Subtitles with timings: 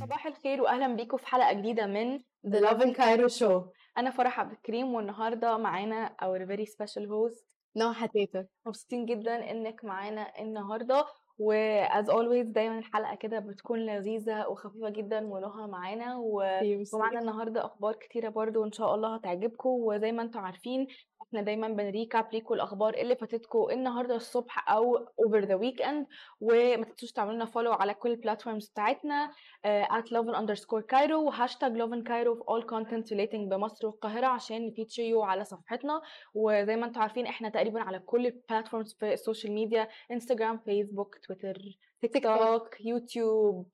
[0.00, 3.62] صباح الخير واهلا بيكم في حلقة جديدة من The Lovin Cairo Show.
[3.98, 7.54] أنا فرح عبد الكريم والنهاردة معانا our very special host.
[7.76, 11.04] نهى حتيتر مبسوطين جدا إنك معانا النهارده
[11.38, 11.52] و
[11.86, 16.42] as always دايما الحلقة كده بتكون لذيذة وخفيفة جدا ونهى معانا و...
[16.94, 20.86] ومعانا النهارده أخبار كتيرة برضو وان شاء الله هتعجبكم وزي ما أنتم عارفين
[21.34, 26.06] إحنا دايما بن recap ليكم الأخبار اللي فاتتكم النهارده الصبح أو over the weekend
[26.40, 31.12] وما تنسوش تعملوا لنا follow على كل ال platforms بتاعتنا uh, at lovin underscore cairo
[31.12, 35.44] و hashtag lovin cairo في all content relating بمصر والقاهرة عشان ن feature you على
[35.44, 36.02] صفحتنا.
[36.34, 41.18] وزي ما أنتم عارفين إحنا تقريبا على كل ال platforms في ال social media Instagram
[41.18, 41.58] Facebook
[42.00, 43.66] Twitter TikTok YouTube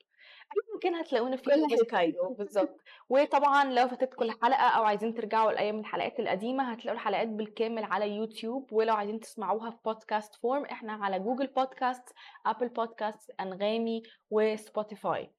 [0.53, 1.85] اي مكان هتلاقونا من حتة.
[1.85, 7.85] كايرو بالظبط وطبعا لو فاتتكم الحلقة أو عايزين ترجعوا لأيام الحلقات القديمة هتلاقوا الحلقات بالكامل
[7.85, 8.73] على يوتيوب.
[8.73, 12.09] ولو عايزين تسمعوها في podcast form إحنا على Google Podcasts
[12.47, 15.31] Apple Podcasts أنغامي و Spotify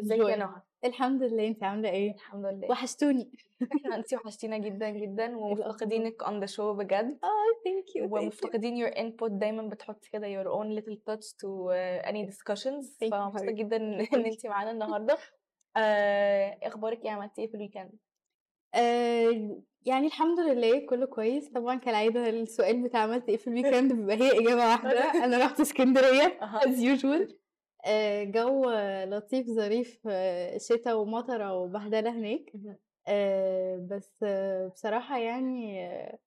[0.00, 0.36] ازيك يا.
[0.36, 2.68] نهى؟ الحمد لله انت عاملة إيه؟ الحمد لله.
[2.70, 3.30] وحشتوني.
[3.76, 7.18] إحنا انتي وحشتينا جدا جدا ومفتقدينك on the show بجد.
[7.24, 12.08] آه thank you ومفتقدين your input دايما بتحطي كده your own little touch to uh,
[12.10, 12.86] any discussions.
[12.86, 13.52] Thank you, فمبسوطة حبيبتي.
[13.64, 15.18] جدا ان إن انتي معانا النهارده.
[15.76, 17.92] آه، أخبارك إيه؟ عملتي إيه في ال weekend؟
[18.74, 21.48] آه يعني الحمد لله كله كويس.
[21.48, 25.24] طبعا كالعادة السؤال بتاع عملت إيه في ال weekend بيبقى هي إجابة واحدة.
[25.24, 26.42] أنا رحت اسكندرية usual.
[26.42, 27.28] آه
[28.24, 28.70] جو
[29.04, 32.52] لطيف ظريف آه، شتا ومطرة وبهدله هناك.
[33.08, 36.18] آه بس آه بصراحة يعني آه،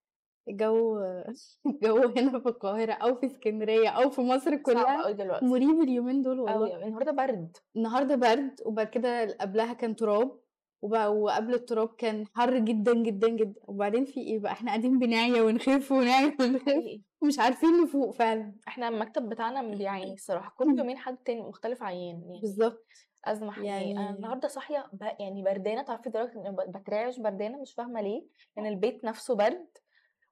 [0.50, 1.00] جو
[1.66, 6.88] الجو هنا في القاهرة أو في اسكندرية أو في مصر كلها مريب اليومين دول والله.
[6.88, 7.58] النهارده برد.
[7.76, 10.43] النهارده برد وبعد كده قبلها كان تراب.
[10.84, 13.54] وبقى وقبل التراب كان حر جدا جدا جدا.
[13.68, 17.02] وبعدين في إيه بقى؟ إحنا قاعدين بنعيا ونخف ونعيا ونخف حقيقي.
[17.22, 18.54] مش عارفين نفوق فعلا.
[18.68, 20.54] إحنا المكتب بتاعنا بيعاني الصراحة.
[20.58, 22.86] كل يومين حد تاني مختلف عيان يعني بالظبط.
[23.26, 23.70] أزمة حقيقية.
[23.72, 25.02] يعني أنا يعني- النهارده صاحية ب...
[25.20, 25.82] يعني بردانة.
[25.84, 28.26] تعرفي ب- بترعش بردانة مش فاهمة ليه.
[28.58, 29.68] لأن البيت نفسه برد.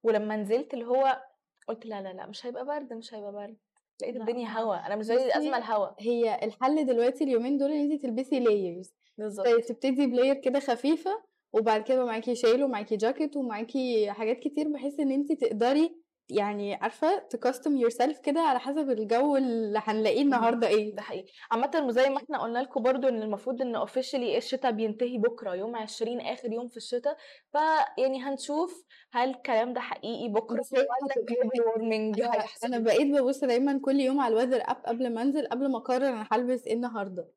[0.03, 1.21] ولما نزلت اللي هو
[1.67, 3.57] قلت لا لا لا مش هيبقى برد مش هيبقى برد.
[4.01, 4.15] لقيت.
[4.15, 4.75] الدنيا هوا.
[4.75, 5.87] أنا بالنسبة لي الازمه الهوا.
[5.99, 9.47] هي الحل دلوقتي اليومين دول إن انت تلبسي layers بالظبط.
[9.67, 11.11] تبتدي ب layer كده خفيفة
[11.53, 16.00] وبعد كده معاكي شال ومعاكي جاكيت ومعاكي حاجات كتير بحيث إن انت تقدري
[16.31, 20.95] يعني عارفة ت custom yourself كده على حسب الجو اللي هنلاقيه النهارده إيه.
[20.95, 21.31] ده حقيقي.
[21.51, 25.75] عامة زي ما إحنا قلنا لكم برضو إن المفروض إن officially الشتاء بينتهي بكرة يوم
[25.75, 27.17] 20 آخر يوم في الشتاء
[27.51, 33.39] فيعني هنشوف هل الكلام ده حقيقي بكرة ولا global warming أنا هيحصل أنا بقيت ببص
[33.43, 36.65] دايما كل يوم على ال weather app قبل ما أنزل قبل ما أقرر أنا هلبس
[36.67, 37.27] إيه النهارده.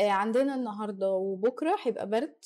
[0.00, 2.36] آه عندنا النهارده وبكرة هيبقى برد.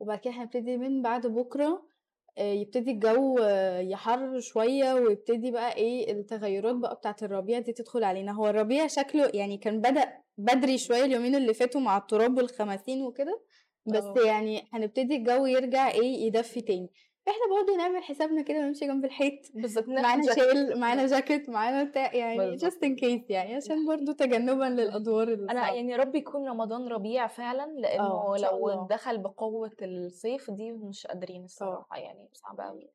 [0.00, 1.89] وبعد كده هنبتدي من بعد بكرة
[2.38, 8.04] آه يبتدي الجو آه يحرر شوية ويبتدي بقى إيه التغيرات بقى بتاعة الربيع دي تدخل
[8.04, 13.02] علينا هو الربيع شكله يعني كان بدأ بدري شوية اليومين اللي فاتوا مع التراب والخماسين
[13.02, 13.42] وكده
[13.86, 14.26] بس آه.
[14.26, 16.90] يعني هنبتدي الجو يرجع إيه يدفي تاني
[17.28, 19.40] إحنا برضه نعمل حسابنا كده ونمشي جنب الحيط.
[19.54, 24.64] بالظبط معانا شيل معانا جاكيت معانا بتاع يعني just in case يعني عشان برضو تجنبا
[24.64, 28.86] للأدوار أنا يعني رب يكون رمضان ربيع فعلا لأنه شاء لو الله.
[28.90, 32.88] دخل بقوة الصيف دي مش قادرين الصراحة يعني صعب قوي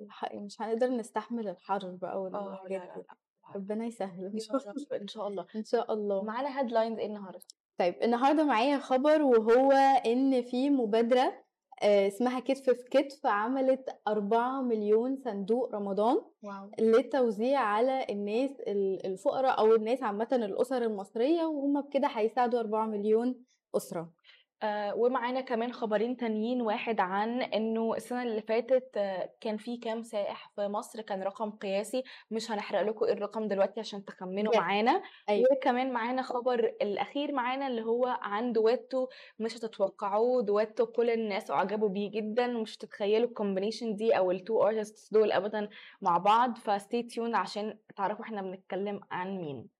[0.00, 3.02] الحق مش هنقدر نستحمل الحر بقى لا والحاجات دي.
[3.54, 5.46] ربنا يسهل إن يا شاء الله رب إن شاء الله.
[5.56, 6.22] إن شاء الله.
[6.22, 7.40] معانا headlines إيه النهارده؟
[7.78, 9.72] طيب النهارده معايا خبر وهو
[10.06, 11.43] إن في مبادرة آه،
[11.82, 16.70] اسمها كتف في كتف عملت أربعة مليون صندوق رمضان wow.
[16.80, 23.44] للتوزيع على الناس ال- الفقراء أو الناس عامة الأسر المصرية وهم بكده هيساعدوا أربعة مليون
[23.76, 24.00] أسرة.
[24.00, 24.10] آه
[24.96, 26.62] ومعانا كمان خبرين تانيين.
[26.62, 31.50] واحد عن إنه السنة اللي فاتت آه كان في كام سائح في مصر كان رقم
[31.50, 32.02] قياسي.
[32.30, 35.02] مش هنحرق لكم الرقم دلوقتي عشان تخمنوا؟ معانا.
[35.28, 35.48] أيوة.
[35.52, 39.06] وكمان معانا خبر الأخير معانا اللي هو عن دويتو.
[39.38, 40.42] مش هتتوقعوه.
[40.42, 42.58] دويتو كل الناس أعجبوا بيه جدا.
[42.58, 45.68] ومش هتتخيلوا ال combination دي أو ال two artists دول ابدا
[46.02, 46.58] مع بعض.
[46.58, 49.73] ف stay tuned عشان تعرفوا إحنا بنتكلم عن مين.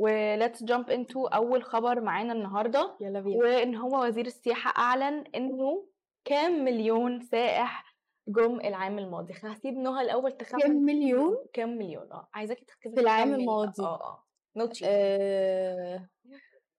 [0.00, 2.96] و let's jump into أول خبر معانا النهارده.
[3.00, 3.38] يلا بينا.
[3.38, 5.86] وإن هو وزير السياحة أعلن إنه
[6.24, 7.94] كام مليون سائح
[8.28, 9.34] جم العام الماضي.
[9.44, 10.60] هسيب نهى الأول تخمن.
[10.60, 12.12] كام مليون؟ كام مليون.
[12.12, 13.34] آه عايزاكي تركزي في العام.
[13.34, 13.82] الماضي.
[13.82, 14.26] آه آه.
[14.56, 16.08] no cheat آه،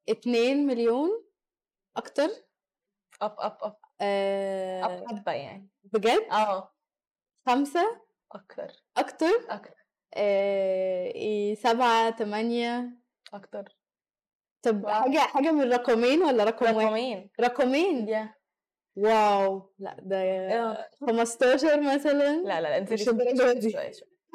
[0.10, 1.10] اتنين مليون
[1.98, 2.30] أكتر؟
[3.22, 5.70] up up up آه up حبة يعني.
[5.84, 6.74] بجد؟ آه.
[7.48, 8.02] خمسة؟
[8.32, 8.72] أكتر.
[8.98, 9.86] أكتر؟ أكتر.
[10.14, 13.01] آه إيه سبعة تمانية؟
[13.34, 13.78] أكتر.
[14.64, 14.94] طب wow.
[14.94, 17.30] حاجة حاجة من رقمين ولا رقم واحد؟ رقمين.
[17.42, 18.36] رقمين؟ يا
[18.96, 19.74] wow.
[19.80, 20.90] لا ده آه.
[21.08, 23.78] 15 مثلا؟ لا لا لا انت مش دي.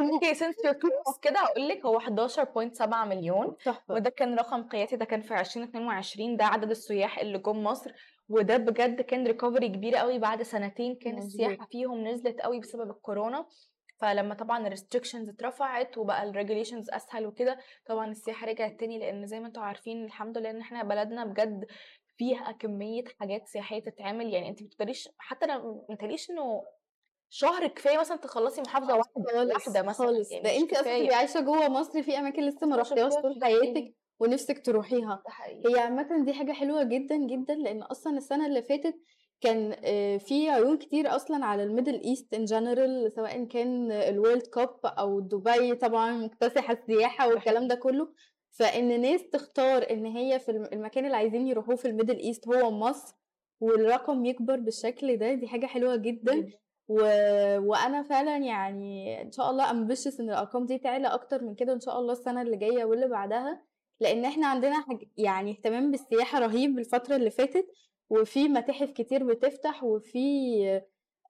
[0.01, 3.95] okay close كده هقول لك هو 11.7 مليون تحفة.
[3.95, 7.93] وده كان رقم قياسي ده كان في 2022 ده عدد السياح اللي جم مصر
[8.29, 11.19] وده بجد كان recovery كبير قوي بعد سنتين كان.
[11.19, 13.47] السياحة فيهم نزلت قوي بسبب الكورونا.
[13.99, 19.27] فلما طبعا ال restrictions اترفعت وبقى ال regulations أسهل وكده طبعا السياحة رجعت تاني لأن
[19.27, 21.67] زي ما أنتم عارفين الحمد لله إن إحنا بلدنا بجد
[22.17, 25.59] فيها كمية حاجات سياحية تتعمل يعني أنت بتقدريش حتى أنا
[25.89, 25.97] ما
[26.31, 26.63] إنه
[27.29, 30.83] شهر كفاية مثلا تخلصي محافظة واحدة خالص واحدة مثلا خالص يعني ده أنت أصلا.
[30.83, 33.95] تبقي عايشة جوه مصر في أماكن لسه ما ما رحتيهاش طول حياتك.
[34.21, 35.23] ونفسك تروحيها
[35.67, 38.95] هي عامة دي حاجة حلوة جدا جدا لأن أصلا السنة اللي فاتت
[39.41, 44.02] كان آه، في عيون كتير أصلا على ال Middle East in general سواء كان ال
[44.02, 48.09] World Cup أو دبي طبعا مكتسحة السياحة والكلام ده كله.
[48.51, 52.49] فإن ناس تختار إن هي في الم- المكان اللي عايزين يروحوه في ال Middle East
[52.49, 53.15] هو مصر
[53.61, 56.35] والرقم يكبر بالشكل ده دي حاجة حلوة جدا.
[56.35, 56.51] جداً.
[56.89, 56.95] و...
[57.59, 61.81] وأنا فعلا يعني إن شاء الله ambitious إن الأرقام دي تعلى أكتر من كده إن
[61.81, 63.63] شاء الله السنة اللي جاية واللي بعدها.
[64.01, 65.05] لأن إحنا عندنا حاج...
[65.17, 67.67] يعني اهتمام بالسياحة رهيب الفترة اللي فاتت.
[68.11, 70.83] وفي متاحف كتير بتفتح وفي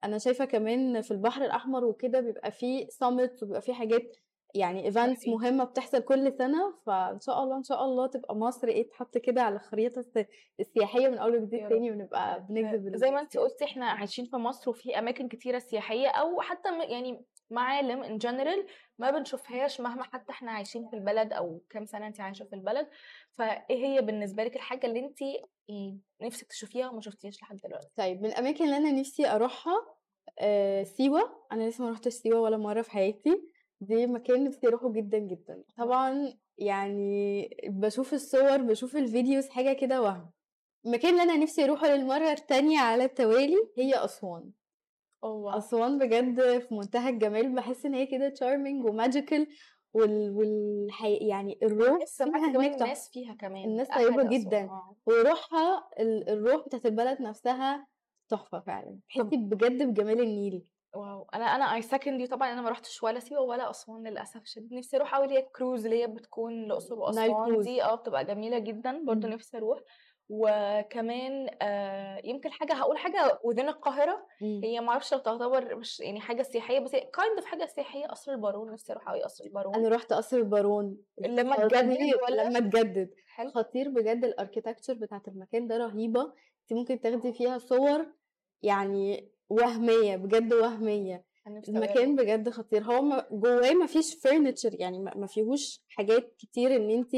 [0.03, 4.15] أنا شايفة كمان في البحر الأحمر وكده بيبقى في summit وبيبقى في حاجات
[4.55, 5.27] يعني events.
[5.27, 9.41] مهمة بتحصل كل سنة فإن شاء الله إن شاء الله تبقى مصر إيه تحط كده
[9.41, 10.25] على الخريطة الس-
[10.59, 11.69] السياحية من أول وجديد.
[11.69, 13.37] تاني ونبقى بنجذب زي ما انت.
[13.37, 18.65] قلتي إحنا عايشين في مصر وفي أماكن كتيرة سياحية أو حتى يعني معالم in general
[18.99, 22.87] ما بنشوفهاش مهما حتى إحنا عايشين في البلد أو كام سنة انت عايشة في البلد.
[23.37, 25.19] فإيه هي بالنسبة لك الحاجة اللي انت
[26.21, 29.97] نفسك تشوفيها وما شفتيهاش لحد دلوقتي؟ طيب من الأماكن اللي أنا نفسي أروحها
[30.39, 31.47] آه سيوة.
[31.51, 33.41] أنا لسه ما رحتش سيوة ولا مرة في حياتي.
[33.81, 35.63] دي مكان نفسي أروحه جدا جدا.
[35.77, 40.31] طبعا يعني بشوف الصور بشوف ال videos حاجة كده وهم.
[40.85, 44.51] المكان اللي أنا نفسي أروحه للمرة التانية على التوالي هي أسوان.
[45.23, 49.47] أوه أسوان بجد في منتهى الجمال بحس إن هي كده charming و magical
[49.93, 51.15] وال, والحي...
[51.15, 52.73] يعني الروح فيها كمان.
[52.73, 54.29] الناس فيها كمان الناس أسوان.
[54.29, 54.61] جداً.
[54.63, 54.95] آه.
[55.05, 57.87] وروحها ال- الروح بتاعت البلد نفسها
[58.29, 60.63] تحفة فعلا تحسي بجد بجمال النيل
[60.95, 64.73] wow أنا أنا I second طبعا أنا ما رحتش ولا سيوة ولا أسوان للأسف الشديد
[64.73, 67.59] نفسي أروح قوي اللي هي الكروز اللي هي بتكون الأقصر وأسوان.
[67.61, 69.33] دي آه بتبقى جميلة جدا برضو مم.
[69.33, 69.79] نفسي أروح
[70.29, 76.19] وكمان آه يمكن حاجة هقول حاجة within القاهرة هي ما أعرفش لو تعتبر مش يعني
[76.19, 79.75] حاجة سياحية بس هي kind of حاجة سياحية قصر البارون نفسي أروح قوي قصر البارون.
[79.75, 80.97] أنا رحت قصر البارون.
[81.19, 81.97] لما اتجدد
[82.27, 83.49] ولا؟ لما اتجدد حلو.
[83.49, 86.21] خطير بجد ال architecture بتاعت المكان ده رهيبة.
[86.21, 88.05] انت ممكن تاخدي فيها صور
[88.61, 91.23] يعني وهمية بجد وهمية.
[91.69, 92.15] المكان.
[92.15, 92.83] بجد خطير.
[92.83, 97.15] هو جواه ما فيش فرنتشر يعني ما ما فيهوش حاجات كتير إن انت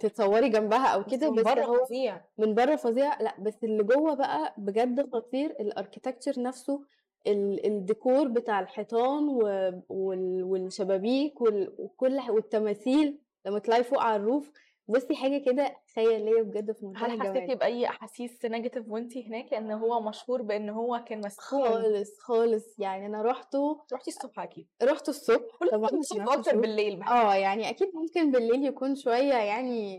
[0.00, 2.20] تتصوري جنبها أو كده من بس بره هو فظيع.
[2.38, 3.20] من بره فظيع.
[3.22, 6.82] لأ بس اللي جوه بقى بجد خطير الاركيتكتشر نفسه
[7.26, 13.18] ال- الديكور بتاع الحيطان و- وال- والشبابيك وال- وكل ح- والتماثيل.
[13.46, 14.52] لما تطلعي فوق على ال roof
[14.88, 19.70] بصي حاجة كده خياليه بجد في منتهى هل حسيتي بأي أحاسيس negative وانتي هناك لأن
[19.70, 25.10] هو مشهور بإن هو كان مسكون خالص خالص يعني أنا رحته رحتي الصبح أكيد رحته
[25.10, 26.56] الصبح طبعا الصبح أكتر.
[26.60, 29.98] بالليل آه يعني أكيد ممكن بالليل يكون شوية يعني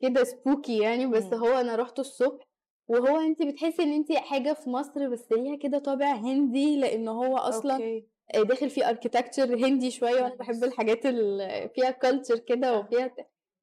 [0.00, 1.34] كده spooky يعني بس مم.
[1.34, 2.44] هو أنا رحته الصبح
[2.88, 7.36] وهو انت بتحسي إن انت حاجة في مصر بس ليها كده طابع هندي لأن هو
[7.36, 8.06] أصلا okay.
[8.34, 10.34] داخل فيه architecture هندي شوية وأنا.
[10.34, 12.78] بحب الحاجات اللي فيها culture كده.
[12.78, 13.14] وفيها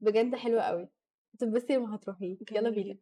[0.04, 0.90] بجد حلوة قوي
[1.40, 2.98] تبصي لما هتروحي يلا بينا.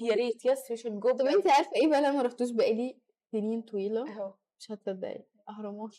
[0.00, 2.98] يا ريت yes we should go طب انت عارفة إيه بقى؟ لما رحتوش بقالي
[3.32, 4.08] سنين طويلة.
[4.12, 4.34] أهو.
[4.58, 5.24] مش هتصدقي.
[5.48, 5.94] أهرامات.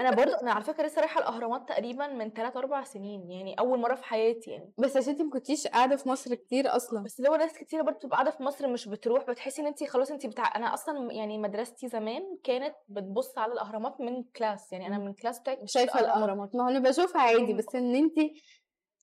[0.00, 3.78] أنا برضو أنا على فكرة لسه رايحة الأهرامات تقريبا من 3 4 سنين يعني أول
[3.78, 4.72] مرة في حياتي يعني.
[4.78, 7.02] بس عشان انت ما كنتيش قاعدة في مصر كتير أصلا.
[7.02, 10.10] بس لو ناس كتير برضو بتبقى قاعدة في مصر مش بتروح بتحسي إن انت خلاص
[10.10, 14.98] انت بتاع أنا أصلا يعني مدرستي زمان كانت بتبص على الأهرامات من class يعني أنا
[14.98, 16.54] من class بتاعي بشوف شايفة الأهرامات.
[16.54, 17.52] ما هو أنا بشوفها عادي.
[17.52, 18.18] بس إن انت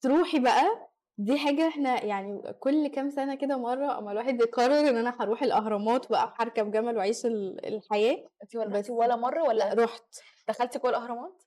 [0.02, 4.98] تروحي بقى دي حاجة إحنا يعني كل كام سنة كده مرة أما الواحد يقرر إن
[4.98, 8.30] أنا هروح الأهرامات بقى هركب جمل وأعيش ال- الحياة.
[8.44, 10.04] انت ولا بس- ولا مرة لا ولا رحت.
[10.48, 11.44] دخلتي جوه الأهرامات؟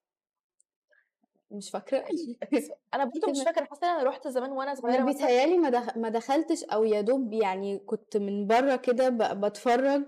[1.51, 2.05] مش فاكرة.
[2.95, 3.45] أنا برضو مش كده.
[3.45, 5.19] فاكرة حاسة إن أنا رحت زمان وأنا صغيرة أنا مثلا.
[5.27, 5.97] بيتهيألي ما, دخ...
[5.97, 9.41] ما دخلتش أو يا دوب يعني كنت من بره كده ب...
[9.45, 10.03] بتفرج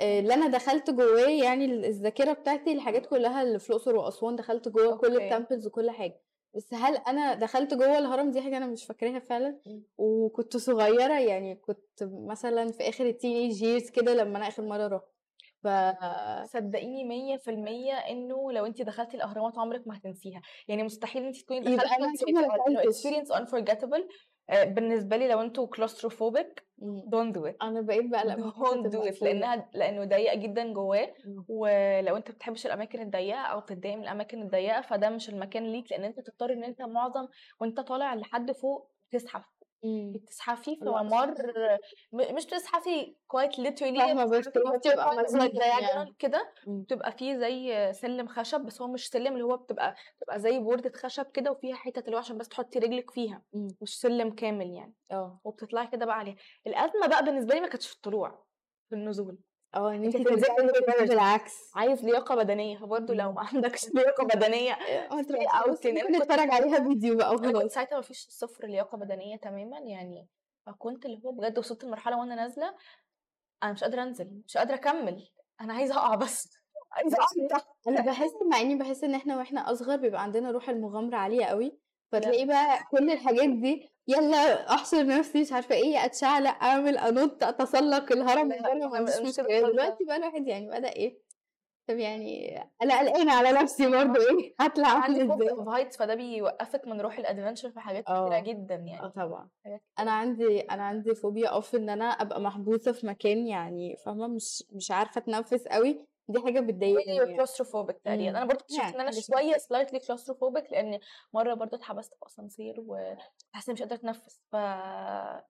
[0.00, 4.36] آه، اللي أنا دخلت جواه يعني ال- الذاكرة بتاعتي الحاجات كلها اللي في الأقصر وأسوان
[4.36, 5.24] دخلت جوه كل okay.
[5.34, 6.20] ال temples وكل حاجة.
[6.58, 9.58] بس هل أنا دخلت جوه الهرم دي حاجة أنا مش فاكراها فعلا.
[9.98, 14.86] وكنت صغيرة يعني كنت مثلا في آخر ال teen years كده لما أنا آخر مرة
[14.88, 15.04] رحت.
[15.62, 15.68] ف
[16.44, 20.42] صدقيني مية في المية إنه لو انت دخلتي الأهرامات عمرك ما هتنسيها.
[20.68, 22.24] يعني مستحيل انت تكوني دخلتي
[22.88, 24.02] experience unforgettable.
[24.50, 29.02] آه، بالنسبة لي لو أنتوا claustrophobic don't do it أنا بقيت بقلق من don't do
[29.02, 31.14] it لأنها لأنه ضيقة جدا جواه.
[31.48, 36.04] ولو أنت بتحبش الأماكن الضيقة أو بتتضايق من الأماكن الضيقة فده مش المكان ليك لأن
[36.04, 37.28] أنت تضطر إن أنت معظم
[37.60, 40.12] وأنت طالع لحد فوق تزحف مم.
[40.12, 40.84] بتزحفي في.
[40.84, 41.34] ممر
[42.12, 43.98] مش بتزحفي كويت ليترلي
[45.22, 46.14] بس بتبقى يعني.
[46.18, 46.82] كده مم.
[46.82, 50.92] بتبقى فيه زي سلم خشب بس هو مش سلم اللي هو بتبقى بتبقى زي بوردة
[50.96, 53.68] خشب كده وفيها حتت اللي هو عشان بس تحطي رجلك فيها مم.
[53.82, 57.88] مش سلم كامل يعني آه وبتطلعي كده بقى عليها الأزمة بقى بالنسبة لي ما كانتش
[57.88, 58.46] في الطلوع
[58.88, 59.38] في النزول
[59.74, 61.54] آه إن أنت تنزلي بالعكس.
[61.74, 63.32] عايز لياقة بدنية فبرضه لو.
[63.32, 64.78] ما عندكش لياقة بدنية
[65.12, 67.72] ممكن كنت- نتفرج عليها فيديو بقى وخلاص.
[67.72, 70.28] ساعتها ما فيش صفر لياقة بدنية تماما يعني
[70.66, 72.74] فكنت اللي هو بجد وصلت لمرحلة وأنا نازلة
[73.62, 75.28] أنا مش قادرة أنزل مش قادرة أكمل.
[75.60, 76.48] أنا عايزة أقع بس.
[76.92, 77.64] عايزة أقع.
[77.88, 81.78] أنا بحس مع إني بحس إن إحنا وإحنا أصغر بيبقى عندنا روح المغامرة عالية قوي.
[82.12, 88.12] فتلاقي بقى كل الحاجات دي يلا احشر نفسي مش عارفة إيه أتشعلق أعمل أنط أتسلق
[88.12, 89.70] الهرم ما عنديش مش مشكلة.
[89.70, 91.28] دلوقتي بقى الواحد يعني بدأ إيه
[91.88, 97.00] طب يعني أنا قلقانه على نفسي برضه إيه هطلع عندي of heights فده بيوقفك من
[97.00, 98.40] روح ال adventure في حاجات كتيرة آه.
[98.40, 99.48] جدا آه يعني طبعا.
[99.64, 104.26] حاجات أنا عندي أنا عندي phobia of إن أنا أبقى محبوسة في مكان يعني فاهمة؟
[104.26, 106.06] مش مش عارفة أتنفس قوي.
[106.28, 107.36] دي حاجة بتضايقني يعني.
[107.36, 108.36] claustrophobic تقريبا مم.
[108.36, 110.98] أنا برضو اكتشفت يعني إن أنا شوية slightly claustrophobic لأن
[111.34, 114.54] مرة برضو اتحبست في أسانسير وحاسه مش قادرة أتنفس ف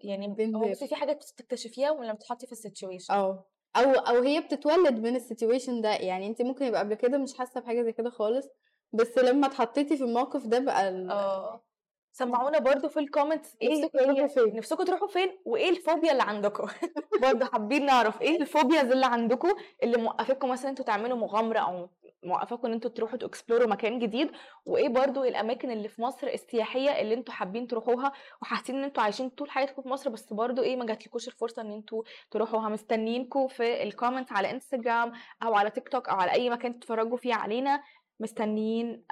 [0.00, 3.44] يعني هو في حاجات بتكتشفيها ولما بتتحطي في ال situation آه
[3.76, 7.34] أو أو هي بتتولد من ال situation ده يعني انت ممكن يبقى قبل كده مش
[7.34, 8.46] حاسة بحاجة زي كده خالص
[8.92, 10.88] بس لما اتحطيتي في الموقف ده بقى.
[11.10, 11.64] آه
[12.12, 16.12] سمعونا برضو في ال comments إيه نفسكم تروحوا هي فين؟ نفسكم تروحوا فين؟ وإيه الفوبيا
[16.12, 16.66] اللي عندكم؟
[17.22, 21.88] برضو حابين نعرف إيه ال phobias اللي عندكم اللي موقفاكم مثلا إنتوا تعملوا مغامرة أو
[22.22, 24.30] موقفاكم إن إنتوا تروحوا ت explore وا مكان جديد؟
[24.66, 28.12] وإيه برضو الأماكن اللي في مصر السياحية اللي إنتوا حابين تروحوها
[28.42, 31.72] وحاسين إن إنتوا عايشين طول حياتكم في مصر بس برضو إيه ما جاتلكوش الفرصة إن
[31.72, 35.12] إنتوا تروحوها؟ مستنيينكم في ال comment على انستجرام
[35.42, 37.82] أو على تيك توك أو على أي مكان تتفرجوا فيه علينا.
[38.20, 39.04] مستنيين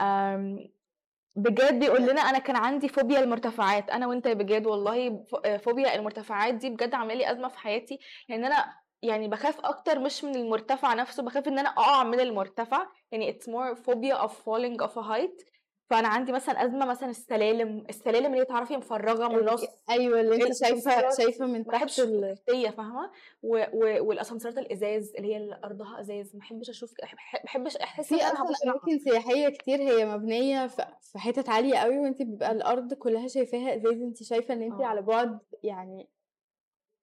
[1.37, 3.91] بجد يقول لنا أنا كان عندي فوبيا المرتفعات.
[3.91, 5.25] أنا وأنت بجد والله
[5.65, 10.25] فوبيا المرتفعات دي بجد عاملة لي أزمة في حياتي لأن أنا يعني بخاف أكتر مش
[10.25, 12.87] من المرتفع نفسه بخاف إن أنا أقع من المرتفع.
[13.13, 15.56] يعني it's more phobia of falling off a height.
[15.91, 20.57] فأنا عندي مثلا أزمة مثلا السلالم السلالم اللي تعرفي مفرغة من النص أيوه اللي أنت
[20.65, 21.99] شايفه شايفة من تحت.
[22.01, 23.11] التحتيه فاهمة؟
[23.43, 23.57] و...
[23.73, 24.05] و...
[24.09, 26.91] والأسانسيرات الإزاز اللي هي اللي أرضها إزاز ما بحبش أشوف
[27.35, 31.99] ما بحبش أحس في أصلا أماكن سياحية كتير هي مبنية في في حتت عالية قوي
[31.99, 34.85] وأنت بيبقى الأرض كلها شايفاها إزاز أنت شايفة إن أنت آه.
[34.87, 36.09] على بعد يعني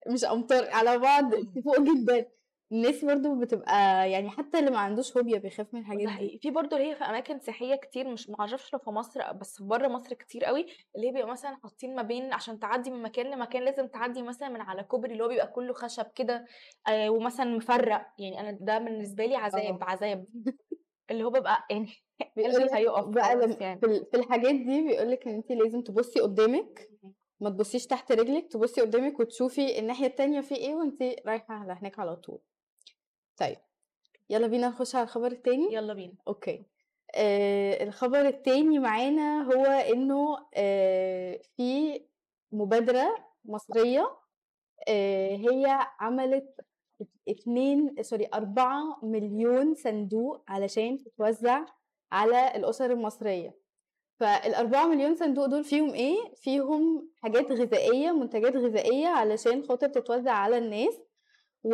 [0.08, 1.36] مش امتار على بعد
[1.66, 2.25] فوق جدا.
[2.74, 6.39] الناس برضو بتبقى يعني حتى اللي ما عندوش فوبيا بيخاف من الحاجات دي.
[6.42, 9.62] في برضه اللي هي في أماكن سياحية كتير مش ما أعرفش لو في مصر بس
[9.62, 10.65] بره مصر كتير قوي
[10.96, 14.50] اللي هي بيبقى مثلا حاطين ما بين عشان تعدي من مكان لمكان لازم تعدي مثلا
[14.50, 16.46] من على كوبري اللي هو بيبقى كله خشب كده
[16.88, 18.06] آه ومثلا مفرق.
[18.20, 19.86] يعني أنا ده بالنسبة لي عذاب آه.
[19.86, 20.25] عذاب.
[21.12, 21.89] اللي هو ببقى يعني
[22.38, 23.80] قلبي هيقف بقى يعني.
[23.82, 26.89] في الحاجات دي بيقول لك إن انت لازم تبصي قدامك
[27.39, 32.00] ما تبصيش تحت رجلك تبصي قدامك وتشوفي الناحية التانية في إيه وانت رايحة على هناك
[32.00, 32.39] على طول.
[33.38, 33.58] طيب
[34.30, 35.74] يلا بينا نخش على الخبر التاني.
[35.74, 36.13] يلا بينا.
[36.27, 36.65] okay.
[37.16, 42.02] آه الخبر التاني معانا هو إنه آه في
[42.52, 44.18] مبادرة مصرية
[44.90, 46.56] آه هي عملت
[47.30, 51.66] اتنين سوري أربعة مليون صندوق علشان تتوزع
[52.12, 53.56] على الأسر المصرية.
[54.20, 60.58] فالأربعة مليون صندوق دول فيهم إيه؟ فيهم حاجات غذائية منتجات غذائية علشان خاطر تتوزع على
[60.58, 61.00] الناس.
[61.63, 61.74] و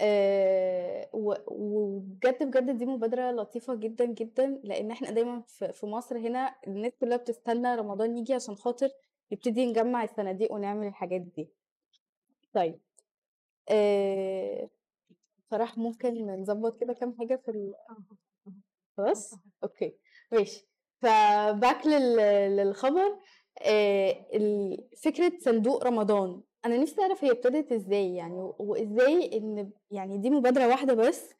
[0.00, 5.40] آه، و- وبجد بجد دي مبادرة لطيفة جدا جدا لأن إحنا دايما
[5.72, 8.88] في مصر هنا الناس كلها بتستنى رمضان يجي عشان خاطر
[9.32, 11.48] نبتدي نجمع الصناديق ونعمل الحاجات دي.
[12.52, 12.80] طيب
[15.50, 17.74] صراحة ممكن نظبط كده كام حاجة في ال...
[18.96, 19.96] خلاص؟ أوكي
[20.32, 20.68] ماشي.
[21.02, 22.16] فباك لل...
[22.56, 23.18] للخبر
[23.66, 24.26] آه،
[25.02, 26.42] فكرة صندوق رمضان.
[26.64, 31.30] أنا نفسي أعرف هي ابتدت إزاي يعني و- وإزاي إن يعني دي مبادرة واحدة بس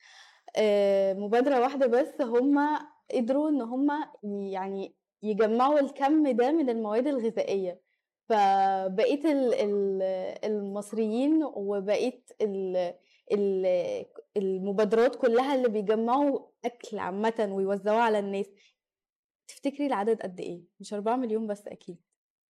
[0.56, 2.58] آه، مبادرة واحدة بس هم
[3.14, 3.88] قدروا إن هم
[4.52, 7.80] يعني يجمعوا الكم ده من المواد الغذائية.
[8.28, 10.02] فبقيت ال- ال-
[10.44, 12.94] المصريين وبقيت ال-
[13.32, 18.46] ال- المبادرات كلها اللي بيجمعوا أكل عامة ويوزعوه على الناس.
[19.48, 21.98] تفتكري العدد قد إيه؟ مش 4 مليون بس أكيد.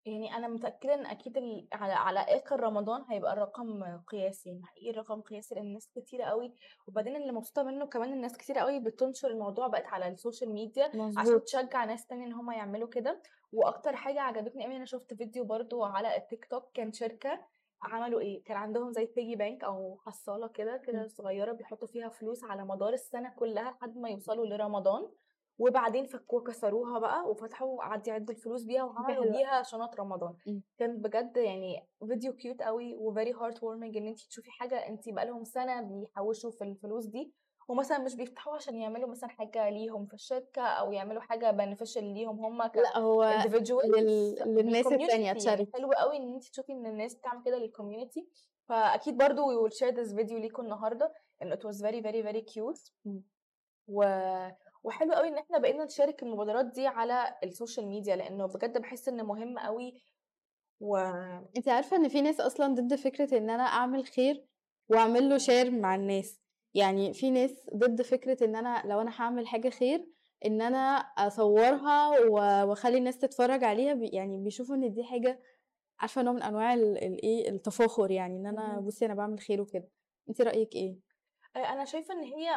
[0.07, 4.91] يعني أنا متأكدة إن أكيد ال- على على آخر رمضان هيبقى الرقم قياسي يعني حقيقي
[4.91, 6.55] الرقم قياسي لأن الناس كتيرة قوي
[6.87, 10.91] وبعدين اللي مبسوطة منه كمان الناس كتيرة قوي بتنشر الموضوع بقت على السوشيال ميديا
[11.21, 13.23] عشان تشجع ناس تانية إن هم يعملوا كده.
[13.53, 17.47] وأكتر حاجة عجبتني قوي أنا شفت فيديو برضو على التيك توك كان شركة
[17.83, 21.09] عملوا إيه؟ كان عندهم زي piggy bank أو حصالة كده كده إمم.
[21.09, 25.09] صغيرة بيحطوا فيها فلوس على مدار السنة كلها لحد ما يوصلوا لرمضان.
[25.61, 29.25] وبعدين فكوها كسروها بقى وفتحوا قعدوا يعدوا الفلوس بيها وعملوا.
[29.33, 30.63] بيها شنط رمضان إمم.
[30.79, 35.09] كان بجد يعني فيديو cute قوي و very heart warming إن انت تشوفي حاجة انت
[35.09, 37.33] بقالهم سنة بيحوشوا في الفلوس دي
[37.69, 42.45] ومثلا مش بيفتحوها عشان يعملوا مثلا حاجة ليهم في الشركة أو يعملوا حاجة beneficial ليهم
[42.45, 43.25] هم ك لأ هو
[43.85, 45.73] لل للناس التانية يعني charity.
[45.73, 48.29] حلو قوي إن انت تشوفي إن الناس بتعمل كده لل community
[48.69, 51.13] فأكيد برضو we will share this video ليكم النهارده
[51.43, 53.23] إن was very very very cute إمم.
[53.89, 54.03] و...
[54.85, 59.25] وحلو قوي إن إحنا بقينا نشارك المبادرات دي على السوشيال ميديا لأنه بجد بحس إن
[59.25, 60.03] مهم قوي
[60.81, 60.97] و
[61.57, 64.47] أنتِ عارفة إن في ناس أصلًا ضد فكرة إن أنا أعمل خير
[64.89, 66.41] وأعمل له share مع الناس،
[66.75, 70.09] يعني في ناس ضد فكرة إن أنا لو أنا هاعمل حاجة خير
[70.45, 70.79] إن أنا
[71.19, 72.33] أصورها و
[72.71, 75.43] وأخلّي الناس تتفرج عليها ب يعني بيشوفوا إن دي حاجة
[76.01, 78.81] عارفة نوع من أنواع ال الإيه التفاخر يعني أنا اهم.
[78.81, 79.91] بُصّي أنا باعمل خير وكده،
[80.31, 81.10] أنتِ رأيِك إيه؟
[81.57, 82.55] آآ أنا شايفة إن هي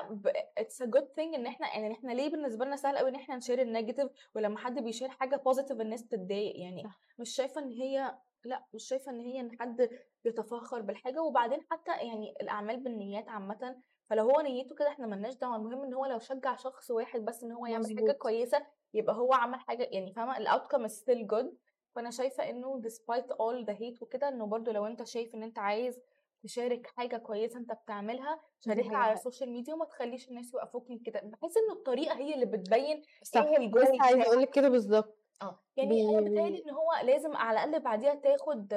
[0.59, 3.39] it's a good thing إن إحنا يعني إحنا ليه بالنسبة لنا سهل أوي إن إحنا
[3.39, 6.99] نshare الnegative ولمّا حد بيshare حاجة positive الناس تتضايق، يعني صح.
[7.19, 9.89] مش شايفة إن هي لأ، مش شايفة إن هي إن حد
[10.23, 13.75] بيتفاخر بالحاجة، وبعدين حتى يعني الأعمال بالنيات عامةً،
[14.09, 17.25] فلو هو نيته كده إحنا ما لناش دعوة، المهم إن هو لو شجّع شخص واحد
[17.25, 18.15] بس إن هو يعمل حاجة مضبوط.
[18.15, 21.47] كويسة، يبقى هو عمل حاجة يعني فاهمة؟ الoutcome is still good.
[21.95, 25.59] فأنا شايفة إنه despite all the hate وكده إنه برضه لو أنت شايف إن أنت
[25.59, 25.99] عايز
[26.43, 29.13] تشارك حاجة كويسة أنت بتعملها، شاركها على.
[29.13, 33.53] السوشيال ميديا وما تخلّيش الناس يوقفوك من كده، باحس إن الطريقة هي اللي بتبين صح،
[33.57, 34.27] إيه الgoal لسه عايزة بتاعك.
[34.27, 35.17] أقول لِك كده بالضبط.
[35.41, 38.73] آه، يعني أنا بي بيتهيأ لي إن هو لازم على الأقل بعديها تاخد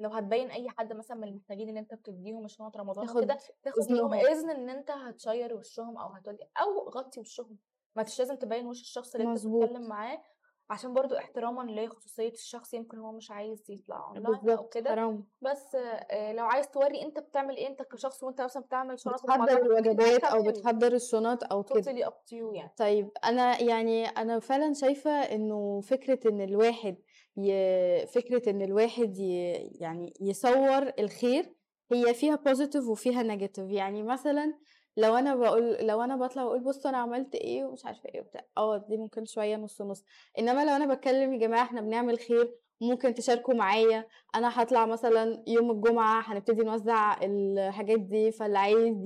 [0.00, 3.90] لو هتبين أي حد مثلًا من المحتاجين اللي أنت بتدّيهم شنط رمضان تاخد وكده، تاخد
[3.90, 4.26] منهم إذنهم.
[4.32, 7.58] إذن إن أنت هت share وشّهم أو هتودّي أو غطّي وشّهم،
[7.96, 9.70] ما لازم تبيّن وش الشخص اللي أنت مضبوط.
[9.70, 10.22] بتتكلم معاه،
[10.70, 14.20] عشان برضه احترامًا لخصوصية الشخص يمكن هو مش عايز يطلع
[14.58, 15.00] أو بالضبط، كده،.
[15.40, 19.56] بس آآ لو عايز تورّي أنت بتعمل إيه أنت كشخص وأنت مثلًا بتعمل شنط بتحضّر
[19.58, 20.44] الوجبات تمام.
[20.48, 21.88] بتحضّر الشنط أو كده.
[21.88, 22.74] totally up to you يعني.
[22.76, 26.96] طيب أنا يعني أنا فعلًا شايفة إنه فكرة إن الواحد
[27.38, 29.32] ي فكرة إن الواحد ي
[29.80, 31.54] يعني يصوّر الخير
[31.92, 34.54] هي فيها positive وفيها negative، يعني مثلًا
[34.96, 38.44] لو أنا باقول لو أنا باطلع وأقول بُصّوا أنا عملت إيه ومش عارفة إيه وبتاع،
[38.58, 40.04] آه دي ممكن شوية نُص، نُص،
[40.38, 45.44] إنما لو أنا باتكلم يا جماعة إحنا بنعمل خير ممكن تشاركوا معايا، أنا هاطلع مثلًا
[45.46, 48.96] يوم الجمعة هنبتدي نوزّع الحاجات دي، فاللي عايز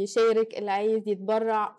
[0.00, 1.76] يشارك، اللي عايز يتبرّع،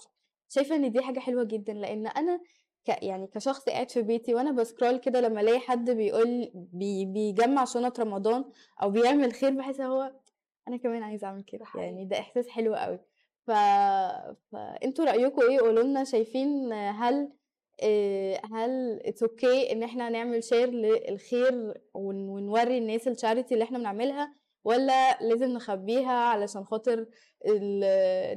[0.50, 2.38] شايفة إن دي حاجة حلوة جدًا، لإن أنا
[2.86, 7.66] ك يعني كشخص قاعد في بيتي وأنا بscroll كده لمّا ألاقي حد بيقول بي بيجمّع
[7.66, 8.46] شنط رمضان
[8.82, 10.14] أو بيعمل خير، اللي هو
[10.68, 12.06] أنا كمان عايزة أعمل كده، ده يعني.
[12.06, 13.11] ده إحساس حلو أوي.
[13.48, 13.52] ف
[14.52, 17.32] فأنتم رأيكم إيه؟ قولوا لنا شايفين هل
[17.84, 23.78] آآ هل it's okay إن إحنا نعمل share للخير ون ونورّي الناس الcharity اللي إحنا
[23.78, 27.06] بنعملها والّا لازم نخبّيها علشان خاطر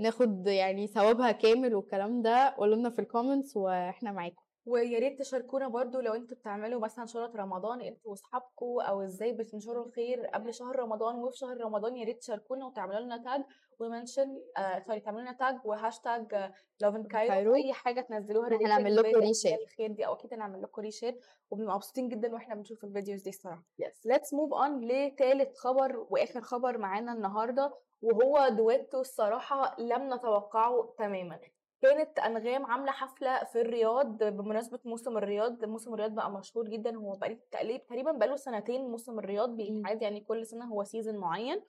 [0.01, 4.43] ناخد يعني ثوابها كامل والكلام ده؟ قولوا لنا في الcomments وإحنا معاكم.
[4.67, 9.87] ويا ريت تشاركونا برضه لو أنتم بتعملوا مثلًا شنط رمضان أنتم وأصحابكم أو إزاي بتنشروا
[9.87, 13.41] الخير قبل شهر رمضان وفي شهر رمضان، يا ريت تشاركونا وتعملوا لنا tag
[13.83, 16.51] وmention آآ sorry تعملوا لنا وhashtag
[16.85, 17.55] love in Cairo كايرو.
[17.55, 19.61] في أي حاجة تنزّلوها related هنعمل لكم reshare.
[19.63, 21.15] الخير دي أو أكيد هنعمل لكم reshare
[21.51, 23.63] وبنبقى مبسوطين جدًا وإحنا بنشوف الفيديوز دي الصراحة.
[23.83, 24.11] Yes.
[24.13, 31.39] let's move on لتالت خبر وآخر خبر معانا النهارده وهو duetto الصراحة لم نتوقعه تمامًا.
[31.83, 37.13] كانت أنغام عاملة حفلة في الرياض بمناسبة موسم الرياض، موسم الرياض بقى مشهور جدًا هو
[37.13, 39.57] بقى تقريبًا بقى له سنتين موسم الرياض.
[39.57, 41.63] بيتعاد يعني كل سنة هو season معين،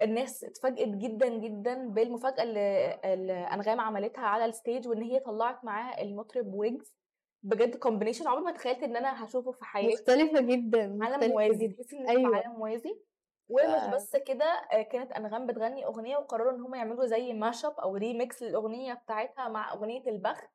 [0.00, 6.54] والناس اتفاجئت جدًا، جدًا بالمفاجأة اللي أنغام عملتها على الstage وإن هي طلّعت معاها المطرب
[6.54, 6.96] ويجز،
[7.42, 8.26] بجد combination.
[8.26, 10.04] عمري ما تخيلت إن أنا هاشوفه في حياتي.
[10.08, 11.68] مختلفة جدًا، عالم موازي،.
[11.68, 12.44] تحسي أنتِ في أيوه.
[12.44, 13.00] عالم موازي،
[13.48, 14.46] ومش بس كده
[14.92, 19.72] كانت أنغام بتغني أغنية وقرروا إن هم يعملوا زي mashup أو remix للأغنية بتاعتها مع
[19.74, 20.50] أغنية البخت،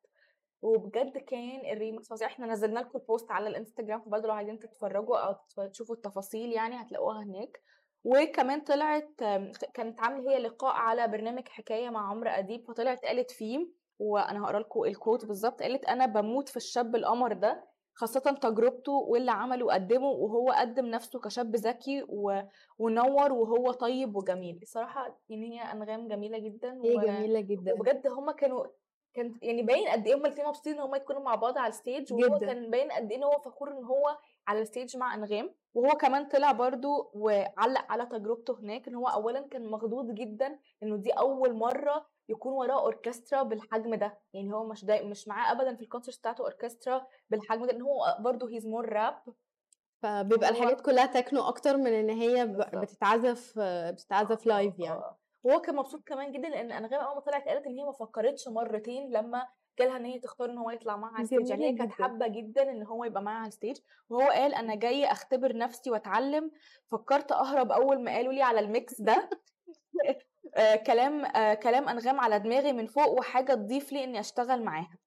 [0.63, 5.59] وبجد كان الremix فظيع، إحنا نزّلنا لكم الpost على الإنستجرام فبرضه لو عايزين تتفرجوا تف
[5.61, 7.61] تشوفوا التفاصيل يعني هتلاقوها هناك،
[8.03, 9.13] وكمان طلعت
[9.73, 13.67] كانت عاملة هي لقاء على برنامج حكاية مع عمرو أديب، فطلعت قالت فيه
[13.99, 19.31] وأنا هاقرا لكم الquote بالضبط، قالت: "أنا باموت في الشاب القمر ده، خاصةً تجربته واللي
[19.31, 22.41] عمله وقدّمه وهو قدّم نفسه كشاب ذكي و
[22.79, 27.73] ونوّر وهو طيب وجميل." الصراحة يعني هي أنغام جميلة جدًا هي و جميلة جدًا.
[27.73, 28.65] وبجد هم كانوا
[29.13, 32.11] كان يعني باين قد إيه هم الاتنين مبسوطين إن هم يكونوا مع بعض على الstage
[32.11, 32.39] وهو جدًا.
[32.45, 34.17] كان باين قد إيه إن هو فخور إن هو
[34.49, 39.47] على الstage مع أنغام، وهو كمان طلع برضه وعلّق على تجربته هناك إن هو أولًا
[39.47, 44.85] كان مخضوض جدًا إنه دي أول مرّة يكون وراه أوركسترا بالحجم ده، يعني هو مش...
[44.85, 49.31] مش معاه أبدًا في الconcerts بتاعته أوركسترا بالحجم ده، لإن هو برضه he's more rap
[50.03, 52.47] فبيبقى الحاجات كلها تكنو أكتر من إن هي.
[52.73, 53.59] بتتعزف
[53.93, 55.19] بتتعزف live يعني آه.
[55.43, 58.47] وهو كان مبسوط كمان جدا لأن إنغام أول ما طلعت قالت إن هي ما فكرتش
[58.47, 59.47] مرتين لما
[59.79, 62.27] جالها إن هي تختار إن هو يطلع معاها على ال stage يعني هي كانت حابة
[62.27, 62.71] جدا.
[62.71, 63.77] إن هو يبقى معاها على ال stage
[64.09, 66.51] وهو قال أنا جاي أختبر نفسي وأتعلم.
[66.91, 69.29] فكرت أهرب أول ما قالوا لي على ال mix ده.
[70.55, 74.97] آه كلام آه كلام أنغام على دماغي من فوق وحاجة تضيف لي إني أشتغل معاها.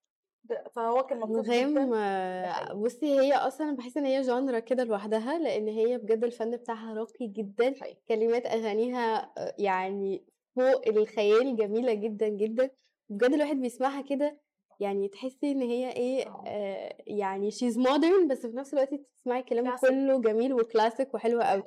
[0.73, 5.69] فهو كان مبسوط أنغام آه، بصي هي أصلا بحس إن هي genre كده لوحدها لأن
[5.69, 7.75] هي بجد الفن بتاعها راقي جدا.
[7.81, 8.01] حقيقي.
[8.09, 10.25] كلمات أغانيها آه، يعني
[10.57, 12.71] فوق الخيال جميلة جدا جدا.
[13.09, 14.41] بجد الواحد بيسمعها كده
[14.83, 16.45] يعني تحسي إن هي إيه آه.
[16.47, 21.63] آه يعني she's modern بس في نفس الوقت تسمعي كلام كله جميل وكلاسيك وحلو قوي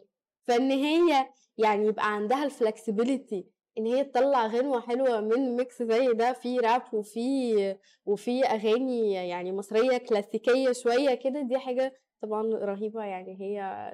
[0.47, 3.45] فإن هي يعني يبقى عندها ال flexibility
[3.77, 7.75] إن هي تطلع غنوة حلوة من mix زي ده في راب وفي
[8.05, 13.91] وفي أغاني يعني مصرية كلاسيكية شوية كده دي حاجة طبعا رهيبة يعني هي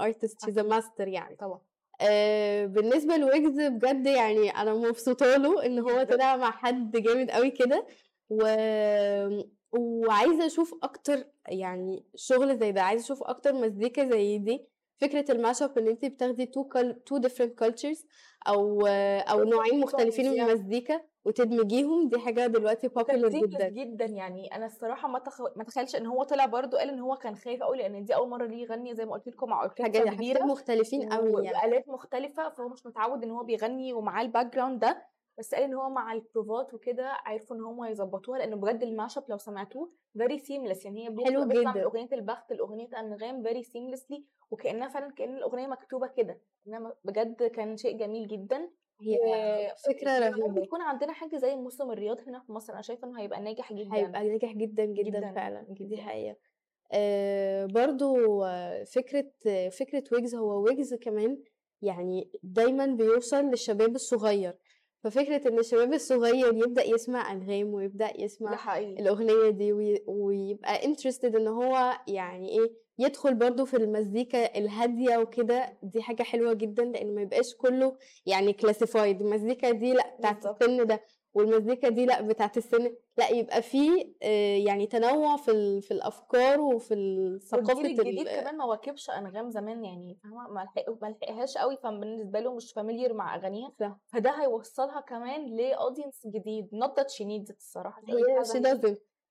[0.00, 0.72] artist she's a أكيد.
[0.72, 1.36] master يعني.
[1.36, 1.60] طبعا.
[2.00, 7.50] آه بالنسبة لويجز بجد يعني أنا مبسوطة له إن هو طلع مع حد جامد قوي
[7.50, 7.86] كده.
[8.30, 8.44] و...
[9.72, 14.66] وعايزة أشوف أكتر يعني شغل زي ده عايزة أشوف أكتر مزيكا زي دي.
[14.96, 16.94] فكرة ال mash up إن انت بتاخدي two cul...
[16.94, 18.04] two different cultures
[18.48, 18.86] أو
[19.30, 23.68] أو نوعين مختلفين من المزيكا وتدمجيهم دي حاجة دلوقتي seamless جدا.
[23.68, 24.54] جدا يعني.
[24.54, 25.40] أنا الصراحة ما تخ...
[25.56, 28.28] ما تخيلش إن هو طلع برضو قال إن هو كان خايف قوي لأن دي أول
[28.28, 31.58] مرة ليه يغني زي ما قلت لكم مع اوركسترا كبيرة مختلفين قوي يعني.
[31.58, 35.13] وآلات مختلفة فهو مش متعود إن هو بيغني ومعاه ال background ده.
[35.38, 39.22] بس قال إن هو مع البروفات وكده عرفوا إن هم يظبطوها لأنه بجد ال mashup
[39.28, 41.84] لو سمعتوه very seamless يعني هي حلو بيطلع من جدا.
[41.84, 46.40] أغنية البخت لأغنية انغام very seamlessly وكأنها فعلا كأن الأغنية مكتوبة كده.
[46.68, 48.70] انما بجد كان شيء جميل جدا.
[49.00, 49.18] هي
[49.88, 50.62] ممكن رهيبة.
[50.62, 53.94] يكون عندنا حاجة زي موسم الرياض هنا في مصر أنا شايفة إنه هيبقى ناجح جدا.
[53.94, 55.32] هيبقى ناجح جدا جدا جدا.
[55.32, 55.66] فعلا.
[55.68, 56.02] دي جدا.
[56.02, 56.36] حقيقة.
[56.92, 58.14] آه برضو
[58.84, 61.42] فكرة آه، فكرة ويجز هو ويجز كمان
[61.82, 64.58] يعني دايما بيوصل للشباب الصغير.
[65.04, 68.50] ففكرة إن الشباب الصغير يبدأ يسمع أنغام ويبدأ يسمع
[68.98, 75.78] الأغنية دي وي- ويبقى interested إن هو يعني إيه يدخل برضو في المزيكا الهادية وكده
[75.82, 80.86] دي حاجة حلوة جدا لأن ما يبقاش كله يعني classified المزيكا دي لأ بتاعت السن
[80.86, 81.00] ده.
[81.34, 86.94] والمزيكا دي لأ بتاعت السن لأ يبقى في آه، يعني تنوع في في الأفكار وفي
[86.94, 91.06] ال- ثقافة والجيل الجديد ال- كمان ما واكبش أنغام زمان يعني فاهمة؟ ما لحق- ما
[91.22, 93.72] لحقهاش قوي فبالنسبة له مش familiar مع أغانيها.
[94.06, 98.12] فده هيوصلها كمان ل audience جديد that she needs it الصراحة هي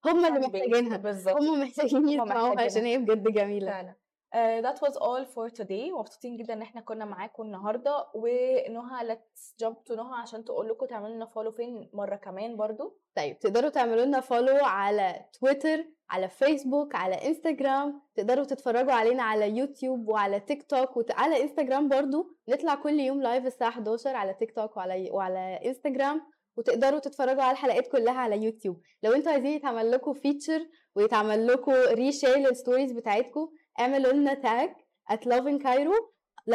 [0.06, 0.98] هم اللي base محتاجينها.
[0.98, 1.36] بالظبط.
[1.42, 3.72] هم محتاجين يسمعوها عشان هي بجد جميلة.
[3.72, 3.96] فعلا.
[4.34, 5.92] Uh, that was all for today.
[5.92, 8.06] مبسوطين جدا إن إحنا كنا معاكم النهارده.
[8.16, 12.98] ونهى let's jump to نهى عشان تقول لكم تعملوا لنا follow فين مرة كمان برضو.
[13.16, 19.58] طيب تقدروا تعملوا لنا follow على تويتر على فيسبوك على انستجرام تقدروا تتفرجوا علينا على
[19.58, 22.28] يوتيوب وعلى تيك توك وعلى انستجرام برضو.
[22.50, 26.22] نطلع كل يوم live الساعة 11 على تيك توك وعلى وعلى انستجرام
[26.58, 31.72] وتقدروا تتفرجوا على الحلقات كلها على يوتيوب لو أنتوا عايزين يتعمل لكم feature ويتعمل لكم
[31.72, 34.70] reshare لل stories بتاعتكم اعملوا لنا tag
[35.12, 35.96] at loving cairo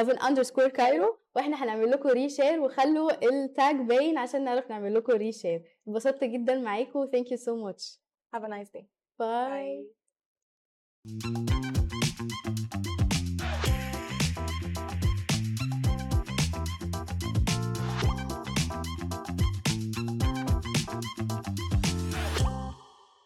[0.00, 5.12] loving underscore cairo وإحنا هنعمل لكم reshare وخلوا ال tag باين عشان نعرف نعمل لكم
[5.12, 7.82] reshare اتبسطت جدا معاكم thank you so much.
[8.34, 8.86] Have a nice day.
[9.18, 9.84] Bye.
[11.04, 11.97] Bye.